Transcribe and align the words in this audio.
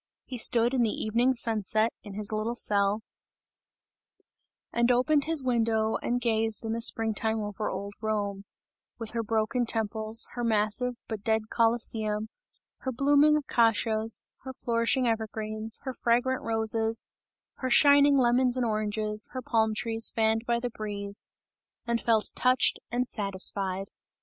He 0.25 0.39
stood 0.39 0.73
in 0.73 0.81
the 0.81 0.89
evening 0.89 1.35
sunset, 1.35 1.93
in 2.01 2.15
his 2.15 2.31
little 2.31 2.55
cell, 2.55 3.03
and 4.73 4.89
opened 4.91 5.25
his 5.25 5.43
window 5.43 5.97
and 5.97 6.19
gazed 6.19 6.65
in 6.65 6.71
the 6.73 6.81
spring 6.81 7.13
time 7.13 7.39
over 7.39 7.69
old 7.69 7.93
Rome 8.01 8.43
with 8.97 9.11
her 9.11 9.21
broken 9.21 9.67
temples, 9.67 10.25
her 10.31 10.43
massive, 10.43 10.95
but 11.07 11.21
dead 11.21 11.49
Colosseum; 11.51 12.29
her 12.79 12.91
blooming 12.91 13.37
acacias, 13.37 14.23
her 14.39 14.53
flourishing 14.53 15.05
evergreens, 15.07 15.77
her 15.83 15.93
fragrant 15.93 16.41
roses, 16.41 17.05
her 17.57 17.69
shining 17.69 18.17
lemons 18.17 18.57
and 18.57 18.65
oranges, 18.65 19.27
her 19.33 19.41
palm 19.43 19.75
trees 19.75 20.09
fanned 20.09 20.47
by 20.47 20.59
the 20.59 20.71
breeze 20.71 21.27
and 21.85 22.01
felt 22.01 22.31
touched 22.33 22.79
and 22.89 23.07
satisfied. 23.07 23.89